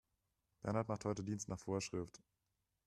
Bernhard 0.63 0.87
macht 0.87 1.05
heute 1.05 1.23
Dienst 1.23 1.47
nach 1.47 1.59
Vorschrift. 1.59 2.23